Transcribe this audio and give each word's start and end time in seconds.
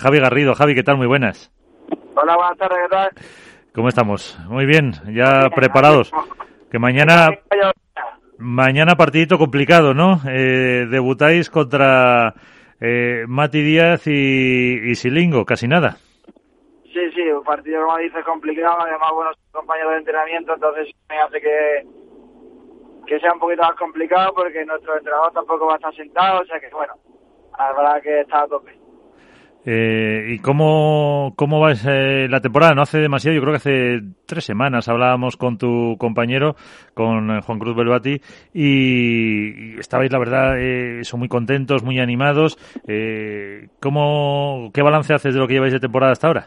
Javi 0.00 0.20
Garrido. 0.20 0.54
Javi, 0.54 0.76
¿qué 0.76 0.84
tal? 0.84 0.96
Muy 0.96 1.08
buenas. 1.08 1.50
Hola, 2.14 2.36
buenas 2.36 2.56
tardes, 2.56 2.78
¿qué 2.84 2.88
tal? 2.88 3.10
¿Cómo 3.74 3.88
estamos? 3.88 4.38
Muy 4.48 4.64
bien, 4.64 4.92
ya 5.12 5.50
preparados. 5.52 6.12
Que 6.70 6.78
mañana 6.78 7.30
mañana 8.38 8.94
partidito 8.94 9.38
complicado, 9.38 9.94
¿no? 9.94 10.20
Eh, 10.28 10.86
debutáis 10.88 11.50
contra 11.50 12.32
eh, 12.80 13.24
Mati 13.26 13.60
Díaz 13.60 14.06
y, 14.06 14.88
y 14.88 14.94
Silingo, 14.94 15.44
casi 15.44 15.66
nada. 15.66 15.96
Sí, 16.84 17.10
sí, 17.12 17.22
un 17.22 17.42
partido, 17.42 17.84
como 17.84 17.98
dices, 17.98 18.24
complicado, 18.24 18.78
además 18.80 19.10
buenos 19.12 19.36
compañeros 19.50 19.92
de 19.94 19.98
entrenamiento, 19.98 20.54
entonces 20.54 20.94
me 21.08 21.18
hace 21.18 21.40
que, 21.40 21.86
que 23.04 23.18
sea 23.18 23.32
un 23.32 23.40
poquito 23.40 23.62
más 23.62 23.74
complicado 23.74 24.32
porque 24.32 24.64
nuestro 24.64 24.96
entrenador 24.96 25.32
tampoco 25.32 25.66
va 25.66 25.72
a 25.72 25.76
estar 25.76 25.94
sentado, 25.96 26.42
o 26.42 26.44
sea 26.44 26.60
que 26.60 26.68
bueno, 26.70 26.94
habrá 27.54 28.00
que 28.00 28.20
estar 28.20 28.44
a 28.44 28.46
tope. 28.46 28.87
Eh, 29.70 30.28
¿Y 30.30 30.38
cómo, 30.38 31.34
cómo 31.36 31.60
va 31.60 31.74
la 31.74 32.40
temporada? 32.40 32.74
No 32.74 32.80
hace 32.80 33.00
demasiado, 33.00 33.34
yo 33.34 33.42
creo 33.42 33.52
que 33.52 33.56
hace 33.58 34.00
tres 34.24 34.46
semanas 34.46 34.88
hablábamos 34.88 35.36
con 35.36 35.58
tu 35.58 35.96
compañero, 35.98 36.56
con 36.94 37.30
eh, 37.30 37.42
Juan 37.42 37.58
Cruz 37.58 37.76
Belvati, 37.76 38.18
y, 38.54 39.78
estabais, 39.78 40.10
la 40.10 40.18
verdad, 40.18 40.58
eh, 40.58 41.04
son 41.04 41.20
muy 41.20 41.28
contentos, 41.28 41.82
muy 41.82 41.98
animados. 41.98 42.56
Eh, 42.86 43.68
¿cómo, 43.78 44.70
¿Qué 44.72 44.80
balance 44.80 45.12
haces 45.12 45.34
de 45.34 45.40
lo 45.40 45.46
que 45.46 45.52
lleváis 45.52 45.74
de 45.74 45.80
temporada 45.80 46.12
hasta 46.12 46.28
ahora? 46.28 46.46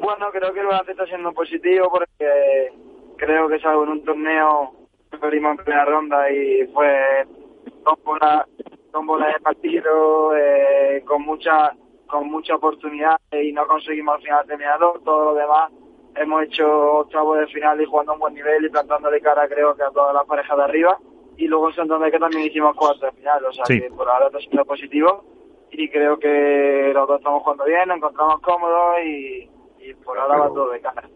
Bueno, 0.00 0.30
creo 0.32 0.54
que 0.54 0.60
el 0.60 0.66
balance 0.68 0.92
está 0.92 1.04
siendo 1.04 1.32
positivo 1.32 1.90
porque 1.90 2.72
creo 3.18 3.46
que 3.46 3.58
salgo 3.58 3.84
en 3.84 3.90
un 3.90 4.04
torneo 4.04 4.72
perdimos 5.20 5.50
en 5.50 5.56
primera 5.58 5.84
ronda 5.84 6.30
y 6.30 6.66
fue 6.68 7.26
dos 7.84 7.98
bolas 8.04 8.46
de 9.34 9.40
partido, 9.42 10.34
eh, 10.34 11.02
con 11.06 11.22
mucha 11.22 11.72
con 12.12 12.30
mucha 12.30 12.54
oportunidad 12.56 13.16
y 13.32 13.52
no 13.52 13.66
conseguimos 13.66 14.16
al 14.16 14.22
final 14.22 14.46
terminarlo. 14.46 15.00
Todo 15.02 15.32
lo 15.32 15.34
demás 15.34 15.72
hemos 16.14 16.44
hecho 16.44 16.98
octavo 16.98 17.34
de 17.36 17.46
final 17.46 17.80
y 17.80 17.86
jugando 17.86 18.12
a 18.12 18.14
un 18.16 18.20
buen 18.20 18.34
nivel 18.34 18.66
y 18.66 18.68
plantándole 18.68 19.18
cara 19.22 19.48
creo 19.48 19.74
que 19.74 19.82
a 19.82 19.90
todas 19.90 20.14
las 20.14 20.26
parejas 20.26 20.58
de 20.58 20.62
arriba. 20.62 20.98
Y 21.38 21.48
luego 21.48 21.70
en 21.70 21.74
Santander 21.74 22.12
que 22.12 22.18
también 22.18 22.44
hicimos 22.44 22.76
cuatro 22.76 23.06
de 23.06 23.12
final, 23.12 23.42
o 23.46 23.52
sea 23.52 23.64
que 23.66 23.90
por 23.96 24.06
ahora 24.06 24.26
está 24.26 24.38
siendo 24.40 24.64
positivo 24.66 25.24
y 25.70 25.88
creo 25.88 26.18
que 26.18 26.92
los 26.92 27.08
dos 27.08 27.16
estamos 27.16 27.42
jugando 27.42 27.64
bien, 27.64 27.88
nos 27.88 27.96
encontramos 27.96 28.40
cómodos 28.40 28.96
y, 29.02 29.48
por 30.04 30.18
ahora 30.18 30.36
va 30.36 30.48
todo 30.48 30.70
de 30.70 30.80
cara. 30.80 31.08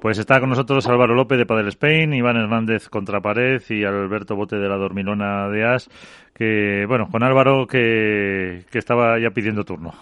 Pues 0.00 0.18
está 0.18 0.40
con 0.40 0.48
nosotros 0.48 0.86
Álvaro 0.88 1.14
López 1.14 1.38
de 1.38 1.46
Padel 1.46 1.68
Spain, 1.68 2.14
Iván 2.14 2.36
Hernández 2.36 2.88
contra 2.88 3.20
Pared 3.20 3.62
y 3.68 3.84
Alberto 3.84 4.36
Bote 4.36 4.56
de 4.56 4.68
la 4.68 4.76
Dormilona 4.76 5.48
de 5.48 5.64
As, 5.64 5.88
que 6.34 6.84
bueno, 6.86 7.08
con 7.10 7.22
Álvaro 7.22 7.66
que, 7.66 8.64
que 8.70 8.78
estaba 8.78 9.18
ya 9.18 9.30
pidiendo 9.30 9.64
turno. 9.64 9.92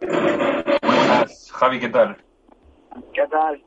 Buenas, 0.00 1.52
Javi, 1.52 1.78
¿qué 1.78 1.88
tal? 1.88 2.16
¿Qué 3.12 3.26
tal? 3.30 3.62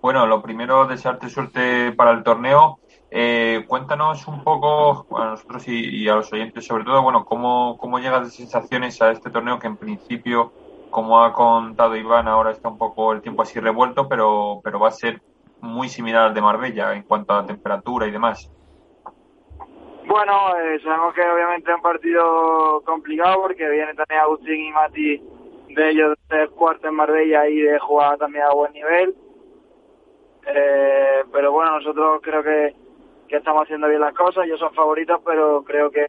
Bueno, 0.00 0.26
lo 0.26 0.42
primero, 0.42 0.86
desearte 0.86 1.28
suerte 1.28 1.92
para 1.92 2.12
el 2.12 2.22
torneo. 2.22 2.78
Eh, 3.10 3.64
cuéntanos 3.66 4.28
un 4.28 4.44
poco 4.44 5.06
a 5.18 5.30
nosotros 5.30 5.66
y, 5.66 6.02
y, 6.02 6.08
a 6.08 6.16
los 6.16 6.32
oyentes, 6.32 6.66
sobre 6.66 6.84
todo, 6.84 7.02
bueno, 7.02 7.24
cómo, 7.24 7.78
cómo 7.78 7.98
llegas 7.98 8.24
de 8.24 8.30
sensaciones 8.30 9.00
a 9.00 9.10
este 9.10 9.30
torneo 9.30 9.58
que 9.58 9.66
en 9.66 9.76
principio 9.78 10.52
como 10.90 11.22
ha 11.22 11.32
contado 11.32 11.96
Iván, 11.96 12.28
ahora 12.28 12.50
está 12.50 12.68
un 12.68 12.78
poco 12.78 13.12
el 13.12 13.22
tiempo 13.22 13.42
así 13.42 13.60
revuelto, 13.60 14.08
pero, 14.08 14.60
pero 14.62 14.78
va 14.78 14.88
a 14.88 14.92
ser 14.92 15.20
muy 15.60 15.88
similar 15.88 16.26
al 16.26 16.34
de 16.34 16.40
Marbella 16.40 16.94
en 16.94 17.02
cuanto 17.02 17.34
a 17.34 17.46
temperatura 17.46 18.06
y 18.06 18.10
demás. 18.10 18.50
Bueno, 20.06 20.56
eh, 20.56 20.80
sabemos 20.82 21.12
que 21.14 21.20
obviamente 21.20 21.70
es 21.70 21.76
un 21.76 21.82
partido 21.82 22.82
complicado 22.84 23.42
porque 23.42 23.68
viene 23.68 23.94
también 23.94 24.20
Agustín 24.20 24.60
y 24.60 24.72
Mati 24.72 25.22
de 25.74 25.90
ellos 25.90 26.16
de 26.30 26.48
cuarto 26.48 26.88
en 26.88 26.94
Marbella 26.94 27.46
y 27.48 27.60
de 27.60 27.78
jugar 27.78 28.16
también 28.16 28.44
a 28.44 28.54
buen 28.54 28.72
nivel. 28.72 29.14
Eh, 30.46 31.24
pero 31.30 31.52
bueno, 31.52 31.78
nosotros 31.78 32.20
creo 32.22 32.42
que, 32.42 32.74
que 33.28 33.36
estamos 33.36 33.64
haciendo 33.64 33.86
bien 33.88 34.00
las 34.00 34.14
cosas, 34.14 34.46
ellos 34.46 34.58
son 34.58 34.72
favoritos, 34.72 35.20
pero 35.26 35.62
creo 35.62 35.90
que 35.90 36.06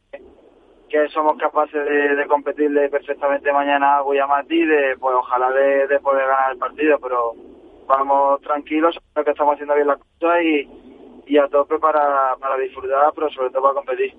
que 0.89 1.07
somos 1.09 1.37
capaces 1.37 1.85
de, 1.85 2.27
competirle 2.27 2.89
perfectamente 2.89 3.51
mañana 3.53 3.97
a 3.97 4.01
Guayamati, 4.01 4.65
de 4.65 4.97
pues 4.99 5.15
ojalá 5.15 5.51
de, 5.51 5.99
poder 5.99 6.27
ganar 6.27 6.51
el 6.51 6.57
partido, 6.57 6.99
pero 6.99 7.33
vamos 7.87 8.41
tranquilos, 8.41 8.97
creo 9.13 9.25
que 9.25 9.31
estamos 9.31 9.53
haciendo 9.53 9.75
bien 9.75 9.87
las 9.87 9.99
cosas 9.99 10.37
y, 10.43 11.37
a 11.37 11.47
tope 11.47 11.77
para, 11.77 12.35
para 12.39 12.57
disfrutar, 12.57 13.11
pero 13.13 13.29
sobre 13.29 13.51
todo 13.51 13.61
para 13.61 13.75
competir. 13.75 14.15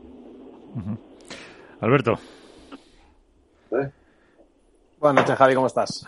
Alberto. 1.80 2.18
¿Eh? 3.72 3.90
Buenas 5.00 5.24
noches, 5.24 5.36
Javi, 5.36 5.54
¿cómo 5.54 5.66
estás? 5.66 6.06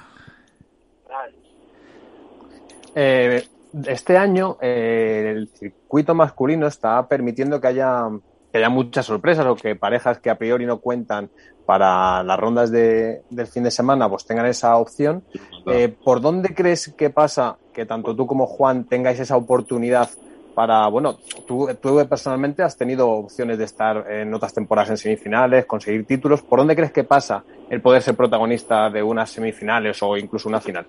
Eh, 2.95 3.43
este 3.87 4.17
año 4.19 4.59
eh, 4.61 5.33
el 5.35 5.49
circuito 5.49 6.15
masculino 6.15 6.67
está 6.67 7.09
permitiendo 7.09 7.61
que 7.61 7.69
haya 7.69 8.07
que 8.53 8.59
haya 8.59 8.69
muchas 8.69 9.07
sorpresas 9.07 9.47
o 9.47 9.57
que 9.57 9.75
parejas 9.75 10.19
que 10.21 10.29
a 10.29 10.37
priori 10.37 10.67
no 10.67 10.79
cuentan 10.79 11.31
para 11.65 12.23
las 12.23 12.39
rondas 12.39 12.71
de, 12.71 13.23
del 13.31 13.47
fin 13.47 13.65
de 13.65 13.71
semana 13.71 14.09
pues 14.09 14.27
tengan 14.27 14.47
esa 14.47 14.77
opción. 14.77 15.25
Eh, 15.67 15.89
¿Por 15.89 16.21
dónde 16.21 16.55
crees 16.55 16.93
que 16.97 17.09
pasa 17.09 17.57
que 17.73 17.87
tanto 17.87 18.15
tú 18.15 18.27
como 18.27 18.47
Juan 18.47 18.85
tengáis 18.85 19.19
esa 19.21 19.37
oportunidad 19.37 20.11
para, 20.55 20.87
bueno, 20.89 21.17
tú, 21.47 21.69
tú 21.81 22.07
personalmente 22.07 22.63
has 22.63 22.77
tenido 22.77 23.09
opciones 23.09 23.57
de 23.57 23.65
estar 23.65 24.11
en 24.11 24.35
otras 24.35 24.53
temporadas 24.53 24.91
en 24.91 24.97
semifinales, 24.99 25.65
conseguir 25.65 26.05
títulos. 26.07 26.43
¿Por 26.43 26.59
dónde 26.59 26.77
crees 26.77 26.93
que 26.93 27.05
pasa 27.05 27.43
el 27.71 27.81
poder 27.81 28.03
ser 28.03 28.15
protagonista 28.17 28.91
de 28.91 29.03
unas 29.03 29.31
semifinales 29.31 30.03
o 30.03 30.15
incluso 30.15 30.51
una 30.51 30.61
final? 30.61 30.87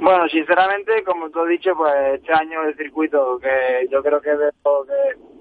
Bueno, 0.00 0.28
sinceramente, 0.28 1.04
como 1.04 1.30
tú 1.30 1.40
has 1.40 1.48
dicho, 1.48 1.70
pues 1.76 1.92
este 2.14 2.32
año 2.32 2.64
el 2.64 2.76
circuito, 2.76 3.38
que 3.38 3.86
yo 3.90 4.02
creo 4.02 4.20
que 4.20 4.32
es 4.32 4.38
de 4.38 4.46
lo 4.64 4.84
que 4.84 5.35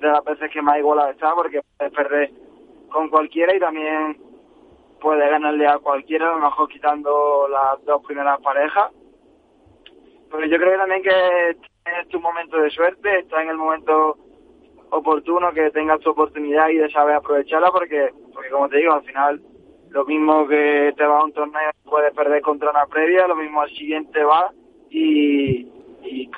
de 0.00 0.08
las 0.08 0.24
veces 0.24 0.50
que 0.50 0.62
más 0.62 0.78
igualado 0.78 1.10
está, 1.10 1.34
porque 1.34 1.60
puede 1.76 1.90
perder 1.90 2.30
con 2.90 3.08
cualquiera 3.08 3.54
y 3.54 3.60
también 3.60 4.16
puede 5.00 5.28
ganarle 5.28 5.66
a 5.66 5.78
cualquiera, 5.78 6.30
a 6.30 6.36
lo 6.36 6.44
mejor 6.44 6.68
quitando 6.68 7.48
las 7.48 7.84
dos 7.84 8.02
primeras 8.04 8.40
parejas. 8.40 8.92
Pero 10.30 10.46
yo 10.46 10.58
creo 10.58 10.78
también 10.78 11.02
que 11.02 11.50
es 11.50 12.08
tu 12.08 12.20
momento 12.20 12.58
de 12.58 12.70
suerte, 12.70 13.20
está 13.20 13.42
en 13.42 13.50
el 13.50 13.56
momento 13.56 14.16
oportuno, 14.90 15.52
que 15.52 15.70
tengas 15.70 16.00
tu 16.00 16.10
oportunidad 16.10 16.68
y 16.68 16.76
de 16.76 16.90
saber 16.90 17.16
aprovecharla, 17.16 17.70
porque, 17.70 18.10
porque 18.32 18.50
como 18.50 18.68
te 18.68 18.78
digo, 18.78 18.92
al 18.94 19.02
final 19.02 19.40
lo 19.90 20.04
mismo 20.04 20.46
que 20.46 20.92
te 20.96 21.04
va 21.04 21.18
a 21.18 21.24
un 21.24 21.32
torneo 21.32 21.70
puedes 21.84 22.14
perder 22.14 22.42
contra 22.42 22.70
una 22.70 22.86
previa, 22.86 23.26
lo 23.26 23.36
mismo 23.36 23.62
al 23.62 23.70
siguiente 23.70 24.22
va 24.22 24.52
y, 24.88 25.68
y 26.02 26.30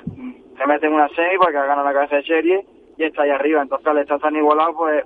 te 0.57 0.67
meten 0.67 0.93
una 0.93 1.09
serie 1.09 1.37
porque 1.37 1.57
has 1.57 1.67
ganado 1.67 1.87
la 1.87 1.93
cabeza 1.93 2.15
de 2.15 2.23
serie 2.23 2.65
y 2.97 3.03
está 3.03 3.23
ahí 3.23 3.29
arriba. 3.29 3.61
Entonces, 3.61 3.87
al 3.87 3.99
estar 3.99 4.19
tan 4.19 4.35
igualado, 4.35 4.75
pues 4.75 5.05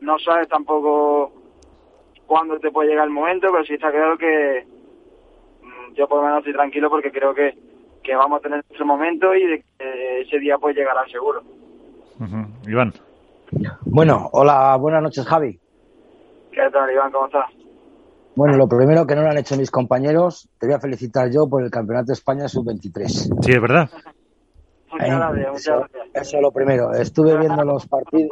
no 0.00 0.18
sabes 0.18 0.48
tampoco 0.48 1.32
cuándo 2.26 2.58
te 2.58 2.70
puede 2.70 2.90
llegar 2.90 3.06
el 3.06 3.12
momento, 3.12 3.48
pero 3.50 3.64
sí 3.64 3.74
está 3.74 3.90
claro 3.90 4.16
que 4.16 4.66
mm, 5.62 5.94
yo 5.94 6.08
por 6.08 6.18
lo 6.18 6.24
menos 6.24 6.38
estoy 6.38 6.52
tranquilo 6.52 6.90
porque 6.90 7.10
creo 7.10 7.34
que, 7.34 7.54
que 8.02 8.14
vamos 8.14 8.38
a 8.38 8.42
tener 8.42 8.64
nuestro 8.68 8.86
momento 8.86 9.34
y 9.34 9.46
de 9.46 9.64
que 9.78 10.20
ese 10.22 10.38
día 10.38 10.58
puede 10.58 10.74
llegar 10.74 10.96
al 10.96 11.10
seguro. 11.10 11.42
Iván. 12.66 12.92
Bueno, 13.82 14.28
hola, 14.32 14.76
buenas 14.80 15.02
noches, 15.02 15.26
Javi. 15.26 15.58
¿Qué 16.52 16.70
tal, 16.72 16.90
Iván? 16.90 17.10
¿Cómo 17.12 17.26
estás? 17.26 17.50
Bueno, 18.36 18.56
lo 18.56 18.66
primero 18.66 19.06
que 19.06 19.14
no 19.14 19.22
lo 19.22 19.28
han 19.28 19.38
hecho 19.38 19.56
mis 19.56 19.70
compañeros, 19.70 20.48
te 20.58 20.66
voy 20.66 20.74
a 20.74 20.80
felicitar 20.80 21.30
yo 21.30 21.48
por 21.48 21.62
el 21.62 21.70
Campeonato 21.70 22.06
de 22.06 22.14
España 22.14 22.48
Sub-23. 22.48 23.06
Sí, 23.06 23.52
es 23.52 23.60
verdad. 23.60 23.88
Eso, 25.04 25.86
es 26.14 26.42
lo 26.42 26.50
primero. 26.50 26.92
Estuve 26.92 27.36
viendo 27.38 27.64
los 27.64 27.86
partidos. 27.86 28.30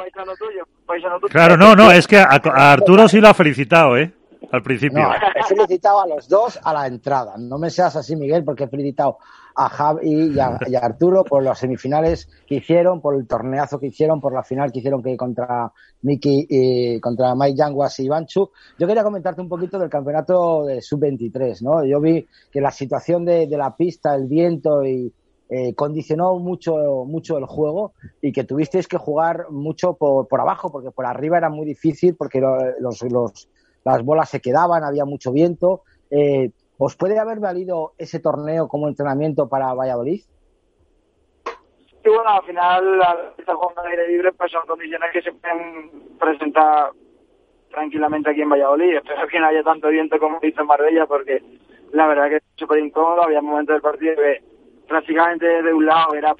Claro, 1.30 1.56
no, 1.56 1.74
no, 1.74 1.90
es 1.90 2.06
que 2.06 2.18
a, 2.18 2.40
Arturo 2.72 3.08
sí 3.08 3.20
lo 3.20 3.28
ha 3.28 3.34
felicitado, 3.34 3.96
¿eh? 3.96 4.12
Al 4.50 4.62
principio. 4.62 5.00
No, 5.02 5.10
he 5.14 5.42
felicitado 5.44 6.02
a 6.02 6.06
los 6.06 6.28
dos 6.28 6.58
a 6.62 6.72
la 6.72 6.86
entrada. 6.86 7.34
No 7.38 7.58
me 7.58 7.70
seas 7.70 7.96
así, 7.96 8.16
Miguel, 8.16 8.44
porque 8.44 8.64
he 8.64 8.68
felicitado 8.68 9.18
a 9.54 9.68
Javi 9.68 10.34
y 10.34 10.38
a, 10.38 10.58
Arturo 10.80 11.24
por 11.24 11.42
las 11.42 11.58
semifinales 11.58 12.28
que 12.46 12.56
hicieron, 12.56 13.00
por 13.00 13.14
el 13.14 13.26
torneazo 13.26 13.78
que 13.78 13.86
hicieron, 13.86 14.20
por 14.20 14.32
la 14.32 14.42
final 14.42 14.72
que 14.72 14.80
hicieron 14.80 15.02
que 15.02 15.16
contra 15.16 15.72
Miki 16.02 16.46
y 16.48 17.00
contra 17.00 17.34
Mike 17.34 17.56
Yanguas 17.56 17.98
y 18.00 18.08
Banchu. 18.08 18.50
Yo 18.78 18.86
quería 18.86 19.04
comentarte 19.04 19.40
un 19.40 19.48
poquito 19.48 19.78
del 19.78 19.90
campeonato 19.90 20.64
de 20.64 20.80
sub-23, 20.80 21.62
¿no? 21.62 21.84
Yo 21.84 22.00
vi 22.00 22.26
que 22.50 22.60
la 22.60 22.70
situación 22.70 23.24
de 23.24 23.46
la 23.50 23.76
pista, 23.76 24.14
el 24.14 24.26
viento 24.26 24.84
y, 24.84 25.12
eh, 25.54 25.74
condicionó 25.74 26.38
mucho, 26.38 27.04
mucho 27.04 27.36
el 27.36 27.44
juego 27.44 27.92
y 28.22 28.32
que 28.32 28.44
tuvisteis 28.44 28.88
que 28.88 28.96
jugar 28.96 29.50
mucho 29.50 29.92
por, 29.98 30.26
por 30.26 30.40
abajo, 30.40 30.72
porque 30.72 30.90
por 30.90 31.04
arriba 31.04 31.36
era 31.36 31.50
muy 31.50 31.66
difícil, 31.66 32.16
porque 32.16 32.40
los, 32.40 33.02
los, 33.02 33.50
las 33.84 34.02
bolas 34.02 34.30
se 34.30 34.40
quedaban, 34.40 34.82
había 34.82 35.04
mucho 35.04 35.30
viento. 35.30 35.82
Eh, 36.10 36.52
¿Os 36.78 36.96
puede 36.96 37.18
haber 37.18 37.38
valido 37.38 37.92
ese 37.98 38.18
torneo 38.18 38.66
como 38.66 38.88
entrenamiento 38.88 39.46
para 39.46 39.74
Valladolid? 39.74 40.22
Sí, 41.44 42.08
bueno, 42.08 42.30
al 42.30 42.44
final, 42.44 42.84
esta 43.36 43.54
jugando 43.54 43.82
al 43.82 43.88
aire 43.88 44.08
libre, 44.08 44.32
pues 44.32 44.50
son 44.50 44.66
condiciones 44.66 45.10
que 45.12 45.20
se 45.20 45.32
pueden 45.32 46.16
presentar 46.18 46.92
tranquilamente 47.70 48.30
aquí 48.30 48.40
en 48.40 48.48
Valladolid. 48.48 48.96
Espero 48.96 49.28
que 49.28 49.38
no 49.38 49.48
haya 49.48 49.62
tanto 49.62 49.88
viento 49.88 50.18
como 50.18 50.38
hizo 50.42 50.62
en 50.62 50.66
Marbella 50.66 51.04
porque 51.04 51.42
la 51.92 52.06
verdad 52.06 52.30
que 52.30 52.36
es 52.36 52.42
súper 52.56 52.78
incómodo. 52.78 53.24
Había 53.24 53.42
momentos 53.42 53.74
del 53.74 53.82
partido 53.82 54.16
que 54.16 54.51
prácticamente 54.92 55.46
de 55.46 55.72
un 55.72 55.86
lado 55.86 56.14
era 56.14 56.34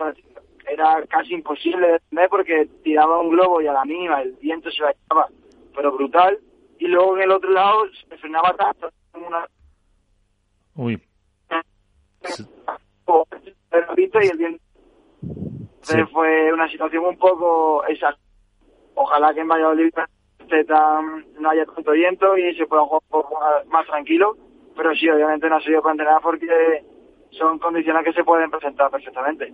era 0.71 1.03
casi 1.09 1.33
imposible 1.33 1.93
de 1.93 2.01
tener 2.11 2.29
porque 2.29 2.69
tiraba 2.85 3.19
un 3.19 3.31
globo 3.31 3.63
y 3.63 3.67
a 3.67 3.73
la 3.73 3.85
mínima 3.87 4.21
el 4.21 4.33
viento 4.35 4.71
se 4.71 4.83
vayaba, 4.83 5.29
pero 5.75 5.93
brutal. 5.93 6.39
Y 6.79 6.87
luego 6.87 7.17
en 7.17 7.23
el 7.23 7.31
otro 7.31 7.51
lado 7.51 7.85
se 8.09 8.17
frenaba 8.19 8.55
tanto. 8.55 8.91
Una... 9.15 9.47
Uy. 10.75 11.03
y 14.23 14.27
el 14.27 14.39
viento. 14.39 14.63
Fue 16.13 16.53
una 16.53 16.69
situación 16.69 17.07
un 17.07 17.17
poco 17.17 17.85
exacta. 17.87 18.21
Ojalá 18.95 19.33
que 19.33 19.41
en 19.41 19.49
Valladolid 19.49 19.95
no 21.41 21.51
haya 21.51 21.65
tanto 21.65 21.93
viento 21.93 22.37
y 22.37 22.55
se 22.55 22.67
pueda 22.67 22.83
jugar 22.83 23.67
más, 23.69 23.87
tranquilo. 23.87 24.37
Pero 24.77 24.95
sí, 24.95 25.09
obviamente 25.09 25.49
no 25.49 25.57
ha 25.57 25.63
sido 25.63 25.81
para 25.81 25.93
entrenar 25.93 26.21
porque 26.23 26.85
son 27.33 27.59
condiciones 27.59 28.05
que 28.05 28.13
se 28.13 28.25
pueden 28.25 28.51
presentar 28.51 28.91
perfectamente. 28.91 29.53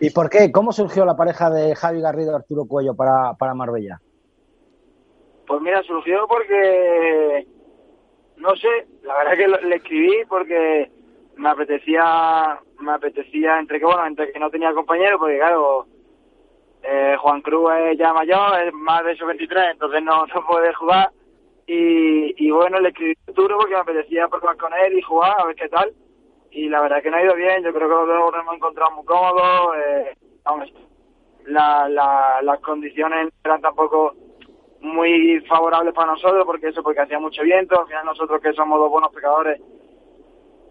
¿Y 0.00 0.10
por 0.10 0.30
qué? 0.30 0.52
¿Cómo 0.52 0.72
surgió 0.72 1.04
la 1.04 1.16
pareja 1.16 1.50
de 1.50 1.74
Javi 1.74 2.00
Garrido 2.00 2.32
y 2.32 2.34
Arturo 2.34 2.64
Cuello 2.66 2.94
para, 2.94 3.34
para 3.34 3.54
Marbella? 3.54 4.00
Pues 5.46 5.60
mira, 5.60 5.82
surgió 5.82 6.26
porque, 6.28 7.46
no 8.36 8.54
sé, 8.56 8.86
la 9.02 9.18
verdad 9.18 9.36
que 9.36 9.66
le 9.66 9.76
escribí 9.76 10.24
porque 10.28 10.90
me 11.36 11.48
apetecía, 11.50 12.58
me 12.80 12.92
apetecía 12.92 13.58
entre 13.58 13.78
que, 13.78 13.84
bueno, 13.84 14.06
entre 14.06 14.32
que 14.32 14.40
no 14.40 14.50
tenía 14.50 14.72
compañero, 14.72 15.18
porque 15.18 15.38
claro, 15.38 15.86
eh, 16.82 17.16
Juan 17.18 17.42
Cruz 17.42 17.72
es 17.90 17.98
ya 17.98 18.12
mayor, 18.12 18.60
es 18.60 18.72
más 18.72 19.04
de 19.04 19.12
esos 19.12 19.26
23, 19.26 19.64
entonces 19.72 20.02
no, 20.02 20.26
no 20.34 20.46
puede 20.46 20.72
jugar. 20.74 21.10
Y, 21.66 22.46
y 22.46 22.50
bueno, 22.50 22.78
le 22.80 22.90
escribí 22.90 23.14
Arturo 23.26 23.58
porque 23.58 23.74
me 23.74 23.80
apetecía 23.80 24.28
probar 24.28 24.56
con 24.56 24.72
él 24.72 24.98
y 24.98 25.02
jugar, 25.02 25.34
a 25.38 25.46
ver 25.46 25.56
qué 25.56 25.68
tal. 25.68 25.92
Y 26.50 26.68
la 26.68 26.80
verdad 26.80 27.02
que 27.02 27.10
no 27.10 27.16
ha 27.16 27.22
ido 27.24 27.34
bien, 27.34 27.62
yo 27.64 27.72
creo 27.72 27.88
que 27.88 27.94
los 27.94 28.06
dos 28.06 28.32
nos 28.32 28.42
hemos 28.42 28.54
encontrado 28.54 28.90
muy 28.92 29.04
cómodos, 29.04 29.76
eh, 29.76 30.16
la, 31.46 31.88
la, 31.88 32.40
las 32.42 32.60
condiciones 32.60 33.32
eran 33.44 33.60
tampoco 33.60 34.14
muy 34.80 35.40
favorables 35.48 35.92
para 35.92 36.12
nosotros, 36.12 36.44
porque 36.46 36.68
eso, 36.68 36.82
porque 36.82 37.00
hacía 37.00 37.18
mucho 37.18 37.42
viento, 37.42 37.80
al 37.80 37.86
final 37.86 38.06
nosotros 38.06 38.40
que 38.40 38.52
somos 38.52 38.78
dos 38.78 38.90
buenos 38.90 39.12
pecadores, 39.12 39.60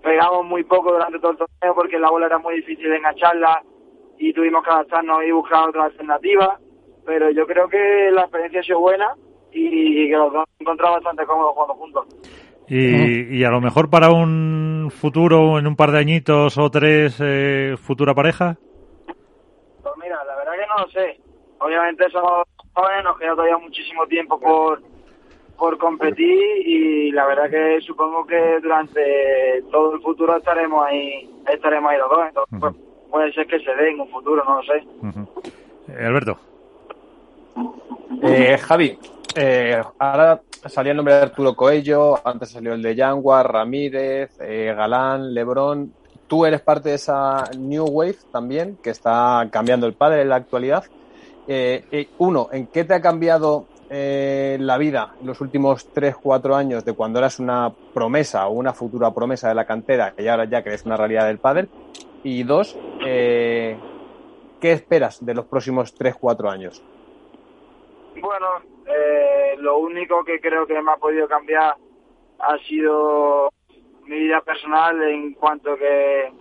pegamos 0.02 0.46
muy 0.46 0.64
poco 0.64 0.92
durante 0.92 1.20
todo 1.20 1.32
el 1.32 1.38
torneo 1.38 1.76
porque 1.76 2.00
la 2.00 2.10
bola 2.10 2.28
era 2.28 2.38
muy 2.38 2.56
difícil 2.56 2.90
de 2.90 2.98
engancharla 2.98 3.64
y 4.18 4.34
tuvimos 4.34 4.64
que 4.64 4.70
adaptarnos 4.70 5.24
y 5.24 5.32
buscar 5.32 5.70
otra 5.70 5.86
alternativa, 5.86 6.60
pero 7.06 7.30
yo 7.32 7.46
creo 7.46 7.68
que 7.68 8.10
la 8.12 8.22
experiencia 8.22 8.62
ha 8.62 8.64
sido 8.64 8.80
buena 8.80 9.16
y, 9.56 10.10
que 10.10 10.16
los 10.16 10.34
dos 10.34 10.44
hemos 10.46 10.62
encontrado 10.62 10.94
bastante 10.96 11.26
cómodos 11.26 11.54
jugando 11.54 11.74
juntos. 11.76 12.06
Y, 12.68 13.38
y, 13.38 13.44
a 13.44 13.50
lo 13.50 13.62
mejor 13.62 13.90
para 13.90 14.10
un 14.10 14.92
futuro, 14.92 15.60
en 15.60 15.68
un 15.68 15.76
par 15.76 15.92
de 15.92 16.00
añitos 16.00 16.58
o 16.58 16.70
tres, 16.70 17.18
eh, 17.24 17.76
futura 17.78 18.14
pareja. 18.14 18.58
Pues 19.06 19.94
mira, 20.02 20.24
la 20.26 20.36
verdad 20.36 20.54
que 20.54 20.68
no 20.68 20.84
lo 20.84 20.92
sé. 20.92 21.20
Obviamente 21.60 22.10
somos 22.10 22.48
jóvenes, 22.74 23.04
nos 23.04 23.18
queda 23.20 23.32
todavía 23.32 23.58
muchísimo 23.58 24.08
tiempo 24.08 24.40
por, 24.40 24.82
por 25.58 25.78
competir 25.78 26.68
y 26.68 27.12
la 27.12 27.26
verdad 27.26 27.50
que 27.50 27.82
supongo 27.82 28.26
que 28.26 28.60
durante 28.62 29.64
todo 29.72 29.96
el 29.96 30.02
futuro 30.02 30.38
estaremos 30.38 30.86
ahí, 30.86 31.30
estaremos 31.48 31.92
ahí 31.92 31.98
los 32.00 32.10
dos. 32.10 32.28
Entonces, 32.28 32.60
pues, 32.60 32.76
puede 33.12 33.34
ser 33.34 33.48
que 33.48 33.60
se 33.60 33.76
dé 33.76 33.92
en 33.92 34.02
un 34.02 34.10
futuro, 34.10 34.44
no 34.44 34.58
lo 34.58 34.64
sé. 34.64 34.84
Eh, 35.88 36.06
Alberto. 36.06 36.38
Eh, 38.24 38.58
Javi, 38.58 38.98
eh, 39.36 39.82
ahora 40.00 40.42
salía 40.66 40.92
el 40.92 40.98
nombre 40.98 41.14
de 41.14 41.22
Arturo 41.22 41.56
Coello, 41.56 42.20
antes 42.26 42.50
salió 42.50 42.74
el 42.74 42.82
de 42.82 42.96
Yanguar, 42.96 43.52
Ramírez, 43.52 44.38
eh, 44.40 44.74
Galán, 44.76 45.34
Lebrón. 45.34 45.94
Tú 46.28 46.46
eres 46.46 46.62
parte 46.62 46.90
de 46.90 46.96
esa 46.96 47.44
New 47.58 47.86
Wave 47.86 48.18
también, 48.32 48.78
que 48.82 48.90
está 48.90 49.48
cambiando 49.52 49.88
el 49.88 49.94
padre 49.94 50.22
en 50.22 50.30
la 50.30 50.38
actualidad. 50.38 50.86
Eh, 51.48 52.10
uno, 52.18 52.50
¿en 52.52 52.68
qué 52.68 52.84
te 52.86 52.94
ha 52.94 53.02
cambiado 53.02 53.68
la 53.88 54.78
vida 54.78 55.14
los 55.24 55.40
últimos 55.42 55.88
3, 55.94 56.16
4 56.18 56.56
años 56.56 56.84
de 56.84 56.94
cuando 56.94 57.20
eras 57.20 57.40
una 57.40 57.72
promesa 57.94 58.48
o 58.48 58.54
una 58.54 58.74
futura 58.74 59.14
promesa 59.14 59.48
de 59.48 59.56
la 59.56 59.66
cantera 59.66 60.14
y 60.18 60.28
ahora 60.28 60.46
ya 60.46 60.64
que 60.64 60.70
eres 60.70 60.86
una 60.86 60.98
realidad 60.98 61.28
del 61.28 61.38
padre? 61.38 61.68
Y 62.24 62.44
dos, 62.44 62.76
¿qué 63.00 63.78
esperas 64.62 65.24
de 65.24 65.36
los 65.36 65.46
próximos 65.46 65.94
3, 65.94 66.16
4 66.20 66.50
años? 66.50 66.82
Bueno, 68.20 68.75
eh, 68.88 69.56
lo 69.58 69.78
único 69.78 70.24
que 70.24 70.40
creo 70.40 70.68
que 70.68 70.80
me 70.82 70.92
ha 70.92 70.98
podido 70.98 71.28
cambiar 71.28 71.76
ha 72.40 72.58
sido 72.68 73.50
mi 74.06 74.20
vida 74.20 74.42
personal 74.42 75.02
en 75.02 75.34
cuanto 75.34 75.76
que, 75.78 76.32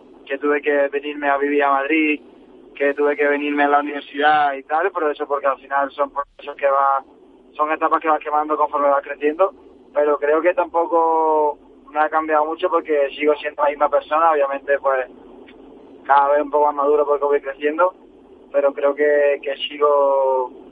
tuve 0.40 0.60
que 0.60 0.88
venirme 0.88 1.28
a 1.28 1.38
vivir 1.38 1.62
a 1.62 1.70
Madrid, 1.70 2.20
que 2.74 2.92
tuve 2.94 3.16
que 3.16 3.26
venirme 3.26 3.64
a 3.64 3.68
la 3.68 3.80
universidad 3.80 4.54
y 4.54 4.62
tal, 4.64 4.90
pero 4.92 5.10
eso 5.10 5.26
porque 5.26 5.46
al 5.46 5.58
final 5.58 5.90
son 5.92 6.10
procesos 6.10 6.56
que 6.56 6.66
va, 6.66 7.02
son 7.52 7.72
etapas 7.72 8.00
que 8.00 8.08
vas 8.08 8.20
quemando 8.20 8.56
conforme 8.56 8.88
vas 8.88 9.02
creciendo, 9.02 9.54
pero 9.94 10.18
creo 10.18 10.42
que 10.42 10.52
tampoco 10.52 11.58
me 11.90 12.00
ha 12.00 12.10
cambiado 12.10 12.44
mucho 12.44 12.68
porque 12.68 13.08
sigo 13.16 13.34
siendo 13.36 13.62
la 13.62 13.70
misma 13.70 13.88
persona, 13.88 14.32
obviamente 14.32 14.78
pues 14.80 15.06
cada 16.04 16.30
vez 16.30 16.42
un 16.42 16.50
poco 16.50 16.66
más 16.66 16.74
maduro 16.74 17.06
porque 17.06 17.24
voy 17.24 17.40
creciendo, 17.40 17.94
pero 18.52 18.74
creo 18.74 18.94
que 18.94 19.40
sigo 19.68 20.63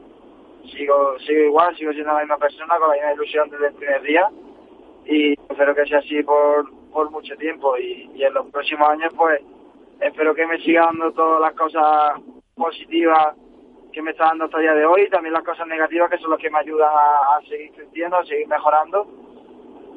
sigo, 0.71 1.19
sigo 1.21 1.41
igual, 1.45 1.77
sigo 1.77 1.93
siendo 1.93 2.13
la 2.13 2.21
misma 2.21 2.39
persona, 2.39 2.79
con 2.79 2.89
la 2.89 2.95
misma 2.95 3.13
ilusión 3.15 3.51
desde 3.51 3.69
el 3.69 3.75
primer 3.75 4.03
día. 4.03 4.29
Y 5.07 5.33
espero 5.33 5.75
que 5.75 5.87
sea 5.87 5.99
así 5.99 6.23
por, 6.23 6.71
por 6.91 7.11
mucho 7.11 7.37
tiempo. 7.37 7.77
Y, 7.79 8.11
en 8.23 8.35
los 8.35 8.47
próximos 8.51 8.89
años 8.89 9.13
pues 9.17 9.41
espero 10.01 10.35
que 10.35 10.47
me 10.47 10.59
siga 10.59 10.87
dando 10.87 11.13
todas 11.13 11.41
las 11.41 11.55
cosas 11.55 12.21
positivas 12.55 13.35
que 13.93 14.03
me 14.03 14.13
está 14.13 14.27
dando 14.27 14.45
hasta 14.45 14.59
el 14.59 14.63
día 14.63 14.75
de 14.75 14.87
hoy 14.87 15.03
y 15.03 15.11
también 15.11 15.35
las 15.35 15.45
cosas 15.45 15.67
negativas 15.67 16.09
que 16.09 16.19
son 16.19 16.31
las 16.31 16.39
que 16.39 16.51
me 16.51 16.59
ayudan 16.59 16.91
a, 16.93 17.41
seguir 17.49 17.73
creciendo, 17.73 18.17
a 18.17 18.25
seguir 18.25 18.47
mejorando. 18.47 19.07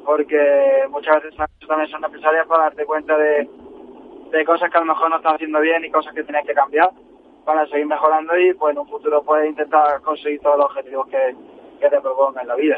Porque 0.04 0.84
muchas 0.90 1.22
veces 1.22 1.38
también 1.66 1.90
son 1.90 2.00
necesarias 2.00 2.46
para 2.46 2.64
darte 2.64 2.84
cuenta 2.84 3.16
de, 3.16 3.48
de 4.30 4.44
cosas 4.44 4.70
que 4.70 4.76
a 4.76 4.80
lo 4.80 4.86
mejor 4.86 5.10
no 5.10 5.16
estás 5.16 5.34
haciendo 5.34 5.60
bien 5.60 5.84
y 5.84 5.90
cosas 5.90 6.14
que 6.14 6.24
tienes 6.24 6.46
que 6.46 6.54
cambiar 6.54 6.90
para 7.46 7.64
seguir 7.68 7.86
mejorando 7.86 8.36
y 8.36 8.52
pues 8.54 8.72
en 8.72 8.80
un 8.80 8.88
futuro 8.88 9.22
puedes 9.22 9.48
intentar 9.48 10.02
conseguir 10.02 10.40
todos 10.40 10.58
los 10.58 10.66
objetivos 10.66 11.06
que, 11.06 11.36
te 11.78 12.00
proponga 12.00 12.42
en 12.42 12.48
la 12.48 12.56
vida. 12.56 12.76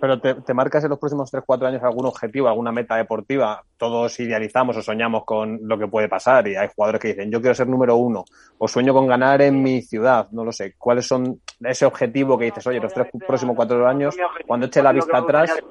Pero, 0.00 0.18
te, 0.18 0.54
marcas 0.54 0.82
en 0.84 0.90
los 0.90 0.98
próximos 0.98 1.32
3-4 1.32 1.66
años 1.66 1.82
algún 1.84 2.06
objetivo, 2.06 2.48
alguna 2.48 2.72
meta 2.72 2.96
deportiva. 2.96 3.62
Todos 3.76 4.18
idealizamos 4.18 4.76
o 4.78 4.82
soñamos 4.82 5.24
con 5.24 5.60
lo 5.62 5.78
que 5.78 5.86
puede 5.86 6.08
pasar 6.08 6.48
y 6.48 6.56
hay 6.56 6.68
jugadores 6.74 7.00
que 7.00 7.08
dicen 7.08 7.30
yo 7.30 7.40
quiero 7.40 7.54
ser 7.54 7.68
número 7.68 7.94
uno 7.96 8.24
o 8.58 8.66
sueño 8.66 8.94
con 8.94 9.06
ganar 9.06 9.42
en 9.42 9.62
mi 9.62 9.82
ciudad, 9.82 10.28
no 10.32 10.44
lo 10.44 10.50
sé. 10.50 10.74
¿Cuáles 10.76 11.06
son 11.06 11.40
ese 11.60 11.86
objetivo 11.86 12.36
que 12.36 12.46
dices, 12.46 12.66
oye, 12.66 12.80
los 12.80 12.92
tres 12.92 13.08
próximos 13.26 13.54
cuatro 13.54 13.86
años, 13.86 14.16
cuando 14.46 14.66
eche 14.66 14.82
la 14.82 14.92
vista 14.92 15.18
atrás? 15.18 15.62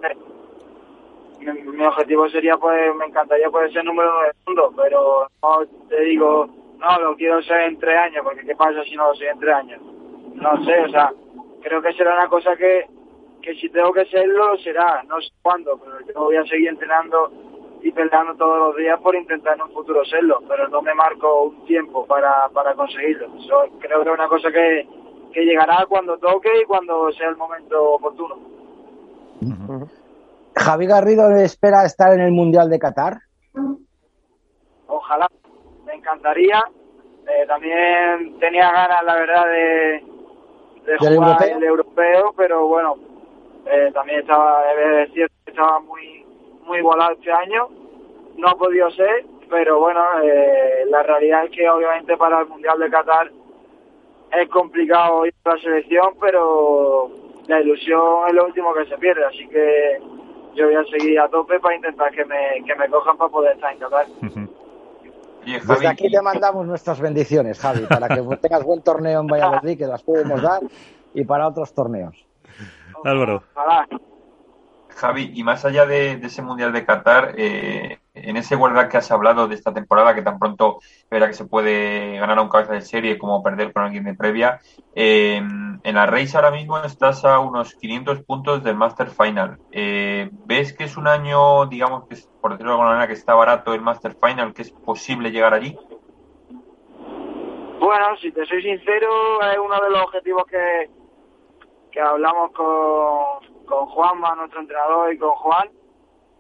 Mi, 1.40 1.86
objetivo 1.86 2.30
sería, 2.30 2.56
pues, 2.58 2.96
me 2.96 3.06
encantaría 3.06 3.50
poder 3.50 3.72
ser 3.74 3.84
número 3.84 4.10
uno 4.10 4.22
del 4.22 4.34
mundo, 4.48 4.74
pero 4.82 5.28
no 5.42 5.88
te 5.90 6.02
digo 6.02 6.65
no, 6.86 7.00
lo 7.00 7.16
quiero 7.16 7.42
ser 7.44 7.62
en 7.62 7.80
tres 7.80 7.98
años, 7.98 8.24
porque 8.24 8.46
¿qué 8.46 8.56
pasa 8.56 8.84
si 8.84 8.96
no 8.96 9.08
lo 9.08 9.16
soy 9.16 9.28
en 9.28 9.40
tres 9.40 9.56
años? 9.56 9.82
No 10.36 10.64
sé, 10.66 10.80
o 10.82 10.90
sea, 10.90 11.12
creo 11.62 11.82
que 11.82 11.94
será 11.94 12.14
una 12.14 12.28
cosa 12.28 12.56
que, 12.56 12.86
que 13.42 13.56
si 13.56 13.70
tengo 13.70 13.92
que 13.94 14.06
serlo, 14.06 14.58
será, 14.58 15.04
no 15.04 15.20
sé 15.22 15.30
cuándo, 15.42 15.80
pero 15.84 16.00
yo 16.14 16.24
voy 16.26 16.36
a 16.36 16.46
seguir 16.46 16.70
entrenando 16.70 17.32
y 17.82 17.92
peleando 17.92 18.36
todos 18.36 18.58
los 18.58 18.76
días 18.78 19.00
por 19.02 19.16
intentar 19.16 19.56
en 19.56 19.64
un 19.64 19.72
futuro 19.72 20.04
serlo, 20.06 20.40
pero 20.48 20.68
no 20.68 20.82
me 20.82 20.94
marco 20.94 21.44
un 21.44 21.66
tiempo 21.66 22.06
para, 22.06 22.50
para 22.50 22.74
conseguirlo. 22.74 23.28
creo 23.80 24.04
que 24.04 24.10
es 24.10 24.16
una 24.16 24.28
cosa 24.28 24.52
que, 24.52 24.88
que 25.34 25.46
llegará 25.46 25.86
cuando 25.88 26.18
toque 26.18 26.50
y 26.62 26.66
cuando 26.66 27.12
sea 27.14 27.30
el 27.30 27.38
momento 27.38 27.94
oportuno. 27.94 28.38
Javi 30.56 30.88
Garrido 30.88 31.30
espera 31.36 31.86
estar 31.86 32.14
en 32.14 32.22
el 32.22 32.32
Mundial 32.32 32.70
de 32.70 32.80
Qatar. 32.80 33.18
Ojalá, 34.88 35.28
encantaría. 36.06 36.64
Eh, 37.28 37.46
también 37.48 38.38
tenía 38.40 38.72
ganas, 38.72 39.04
la 39.04 39.16
verdad, 39.16 39.46
de, 39.48 40.04
de 40.86 40.98
jugar 40.98 41.44
el 41.44 41.64
europeo, 41.64 42.34
pero 42.38 42.68
bueno, 42.68 42.96
eh, 43.66 43.90
también 43.94 44.20
estaba, 44.20 44.64
es 44.74 45.10
decir, 45.10 45.28
estaba 45.46 45.80
muy, 45.80 46.24
muy 46.66 46.78
igualado 46.78 47.14
este 47.14 47.32
año. 47.32 47.68
No 48.38 48.50
ha 48.50 48.56
podido 48.56 48.92
ser, 48.92 49.26
pero 49.50 49.80
bueno, 49.80 50.02
eh, 50.22 50.84
la 50.88 51.02
realidad 51.02 51.46
es 51.46 51.52
que 51.52 51.68
obviamente 51.68 52.16
para 52.18 52.42
el 52.42 52.48
Mundial 52.48 52.78
de 52.80 52.90
Qatar 52.92 53.32
es 54.32 54.50
complicado 54.50 55.26
ir 55.26 55.34
a 55.46 55.56
la 55.56 55.62
selección, 55.62 56.16
pero 56.22 57.10
la 57.48 57.62
ilusión 57.62 58.28
es 58.28 58.34
lo 58.34 58.46
último 58.46 58.74
que 58.74 58.86
se 58.86 58.98
pierde, 58.98 59.26
así 59.26 59.48
que 59.48 60.00
yo 60.54 60.66
voy 60.66 60.76
a 60.76 60.84
seguir 60.86 61.20
a 61.20 61.28
tope 61.30 61.60
para 61.60 61.76
intentar 61.76 62.12
que 62.12 62.26
me, 62.26 62.64
que 62.66 62.76
me 62.76 62.90
cojan 62.90 63.18
para 63.18 63.32
poder 63.32 63.54
estar 63.54 63.74
en 63.74 63.80
Qatar. 63.80 64.06
Desde 65.46 65.88
aquí 65.88 66.10
te 66.10 66.22
mandamos 66.22 66.66
nuestras 66.66 67.00
bendiciones, 67.00 67.60
Javi, 67.60 67.86
para 67.86 68.08
que 68.08 68.22
tengas 68.42 68.64
buen 68.64 68.82
torneo 68.82 69.22
en 69.22 69.28
Valladolid, 69.28 69.78
que 69.78 69.86
las 69.88 70.04
podemos 70.04 70.42
dar. 70.42 70.62
y 71.14 71.24
para 71.24 71.48
otros 71.48 71.74
torneos. 71.74 72.26
Álvaro. 73.04 73.44
Javi, 74.96 75.32
y 75.36 75.44
más 75.44 75.66
allá 75.66 75.86
de, 75.86 76.14
ese 76.14 76.42
Mundial 76.42 76.74
de 76.74 76.86
Qatar, 76.86 77.36
eh, 77.38 78.00
en 78.16 78.38
ese 78.38 78.56
guarda 78.56 78.90
que 78.90 78.98
has 78.98 79.12
hablado 79.12 79.48
de 79.48 79.56
esta 79.56 79.74
temporada, 79.74 80.16
que 80.16 80.22
tan 80.22 80.40
pronto 80.40 80.80
verá 81.12 81.28
que 81.28 81.34
se 81.34 81.46
puede 81.46 82.18
ganar 82.18 82.38
a 82.38 82.42
un 82.42 82.50
cabeza 82.50 82.74
de 82.74 82.82
serie 82.82 83.18
como 83.18 83.44
perder 83.44 83.74
con 83.74 83.84
alguien 83.84 84.06
de 84.06 84.16
previa, 84.16 84.60
eh, 84.96 85.38
en 85.38 85.96
la 85.96 86.06
Race 86.06 86.36
ahora 86.36 86.52
mismo 86.52 86.78
estás 86.80 87.26
a 87.26 87.40
unos 87.40 87.76
500 87.76 88.24
puntos 88.24 88.64
del 88.64 88.76
Master 88.76 89.10
Final. 89.10 89.60
Eh, 89.72 90.30
¿Ves 90.46 90.74
que 90.74 90.86
es 90.86 90.98
un 90.98 91.08
año, 91.08 91.66
digamos, 91.68 92.08
que 92.08 92.16
por 92.42 92.52
decirlo 92.52 92.72
de 92.72 92.74
alguna 92.76 92.90
manera, 92.92 93.08
que 93.08 93.14
está 93.14 93.36
barato 93.36 93.74
el 93.74 93.82
Master 93.82 94.16
Final, 94.16 94.54
que 94.54 94.64
es 94.64 94.72
posible 94.72 95.32
llegar 95.32 95.54
allí? 95.54 95.78
Bueno, 97.80 98.18
si 98.20 98.32
te 98.32 98.46
soy 98.46 98.64
sincero, 98.64 99.42
es 99.42 99.58
uno 99.60 99.80
de 99.80 99.90
los 99.92 100.04
objetivos 100.06 100.46
que, 100.46 100.90
que 101.92 102.02
hablamos 102.02 102.52
con, 102.52 103.66
con 103.66 103.86
Juanma, 103.88 104.34
nuestro 104.36 104.62
entrenador, 104.62 105.14
y 105.14 105.18
con 105.18 105.32
Juan. 105.32 105.70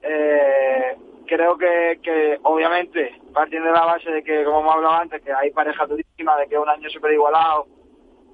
Eh, 0.01 0.98
creo 1.25 1.58
que, 1.58 2.00
que, 2.01 2.39
obviamente, 2.44 3.20
partiendo 3.34 3.67
de 3.67 3.74
la 3.74 3.86
base 3.86 4.10
de 4.12 4.24
que, 4.24 4.44
como 4.44 4.62
hemos 4.62 4.75
hablado 4.75 4.96
antes, 4.96 5.22
que 5.22 5.32
hay 5.32 5.51
pareja 5.51 5.86
durísima, 5.86 6.38
de 6.38 6.48
que 6.48 6.55
es 6.55 6.62
un 6.62 6.70
año 6.70 6.89
súper 6.89 7.13
igualado 7.13 7.67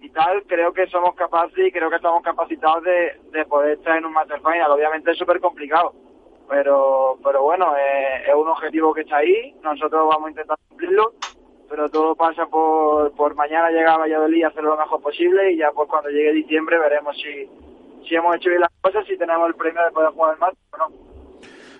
y 0.01 0.09
tal, 0.09 0.43
creo 0.43 0.73
que 0.73 0.87
somos 0.87 1.15
capaces 1.15 1.67
y 1.67 1.71
creo 1.71 1.89
que 1.89 1.97
estamos 1.97 2.23
capacitados 2.23 2.83
de, 2.83 3.19
de 3.31 3.45
poder 3.45 3.77
estar 3.77 3.97
en 3.97 4.05
un 4.05 4.13
Master 4.13 4.39
Final. 4.39 4.71
Obviamente 4.71 5.11
es 5.11 5.17
súper 5.17 5.39
complicado, 5.39 5.93
pero, 6.49 7.17
pero 7.23 7.43
bueno, 7.43 7.75
eh, 7.77 8.23
es 8.27 8.35
un 8.35 8.47
objetivo 8.47 8.93
que 8.93 9.01
está 9.01 9.17
ahí, 9.17 9.55
nosotros 9.61 10.07
vamos 10.09 10.27
a 10.27 10.31
intentar 10.31 10.57
cumplirlo 10.67 11.13
pero 11.71 11.89
todo 11.89 12.15
pasa 12.15 12.45
por, 12.47 13.13
por 13.13 13.33
mañana 13.33 13.71
llegar 13.71 13.95
a 13.95 13.99
Valladolid 13.99 14.39
y 14.39 14.43
hacer 14.43 14.61
lo 14.61 14.75
mejor 14.75 15.01
posible 15.01 15.53
y 15.53 15.57
ya 15.57 15.71
pues 15.71 15.87
cuando 15.87 16.09
llegue 16.09 16.33
diciembre 16.33 16.77
veremos 16.77 17.15
si, 17.15 17.49
si 18.05 18.13
hemos 18.13 18.35
hecho 18.35 18.49
bien 18.49 18.59
las 18.59 18.71
cosas, 18.81 19.05
si 19.07 19.17
tenemos 19.17 19.47
el 19.47 19.55
premio 19.55 19.81
de 19.85 19.91
poder 19.91 20.11
jugar 20.11 20.33
el 20.33 20.39
máster 20.41 20.59
o 20.73 20.77
no. 20.77 21.10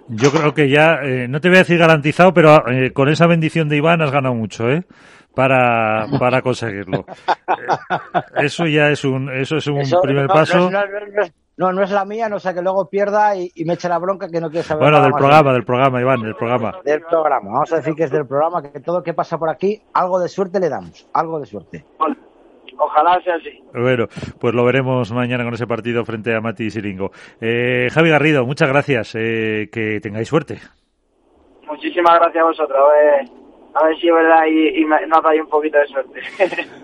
Yo 0.07 0.31
creo 0.31 0.53
que 0.53 0.69
ya, 0.69 0.99
eh, 1.03 1.27
no 1.27 1.39
te 1.39 1.49
voy 1.49 1.57
a 1.57 1.61
decir 1.61 1.77
garantizado, 1.77 2.33
pero 2.33 2.67
eh, 2.69 2.91
con 2.91 3.09
esa 3.09 3.27
bendición 3.27 3.69
de 3.69 3.77
Iván 3.77 4.01
has 4.01 4.11
ganado 4.11 4.35
mucho, 4.35 4.69
¿eh? 4.69 4.83
Para, 5.33 6.07
para 6.19 6.41
conseguirlo. 6.41 7.05
Eh, 7.07 8.45
eso 8.45 8.65
ya 8.65 8.89
es 8.89 9.05
un, 9.05 9.29
eso 9.29 9.57
es 9.57 9.67
un 9.67 9.81
primer 10.01 10.27
paso. 10.27 10.69
No, 11.57 11.71
no 11.71 11.83
es 11.83 11.91
la 11.91 12.05
mía, 12.05 12.27
no 12.27 12.39
sea 12.39 12.53
que 12.53 12.61
luego 12.61 12.89
pierda 12.89 13.35
y, 13.35 13.51
me 13.65 13.73
eche 13.73 13.87
la 13.87 13.99
bronca 13.99 14.27
que 14.29 14.41
no 14.41 14.49
quiere 14.49 14.63
saber. 14.63 14.83
Bueno, 14.83 15.01
del 15.03 15.13
programa, 15.13 15.53
del 15.53 15.63
programa, 15.63 16.01
Iván, 16.01 16.21
del 16.21 16.35
programa. 16.35 16.73
Del 16.83 17.01
programa, 17.01 17.51
vamos 17.51 17.71
a 17.71 17.77
decir 17.77 17.93
que 17.93 18.05
es 18.05 18.11
del 18.11 18.25
programa, 18.25 18.61
que 18.63 18.79
todo 18.79 18.97
lo 18.97 19.03
que 19.03 19.13
pasa 19.13 19.37
por 19.37 19.49
aquí, 19.49 19.81
algo 19.93 20.19
de 20.19 20.27
suerte 20.27 20.59
le 20.59 20.69
damos, 20.69 21.07
algo 21.13 21.39
de 21.39 21.45
suerte. 21.45 21.85
Ojalá 22.81 23.21
sea 23.23 23.35
así. 23.35 23.61
Bueno, 23.73 24.07
pues 24.39 24.53
lo 24.53 24.65
veremos 24.65 25.11
mañana 25.11 25.43
con 25.43 25.53
ese 25.53 25.67
partido 25.67 26.03
frente 26.03 26.35
a 26.35 26.41
Mati 26.41 26.65
y 26.65 26.69
Siringo. 26.71 27.11
Eh, 27.39 27.89
Javi 27.91 28.09
Garrido, 28.09 28.45
muchas 28.45 28.69
gracias, 28.69 29.15
eh, 29.15 29.69
que 29.71 29.99
tengáis 30.01 30.27
suerte. 30.27 30.57
Muchísimas 31.67 32.19
gracias 32.19 32.43
a 32.43 32.47
vosotros, 32.47 32.79
a 33.73 33.85
ver, 33.85 33.97
si 33.97 34.07
es 34.07 34.13
verdad 34.13 34.45
y, 34.47 34.81
y 34.81 34.85
nos 34.85 35.23
dais 35.23 35.41
un 35.41 35.47
poquito 35.47 35.77
de 35.77 35.87
suerte. 35.87 36.19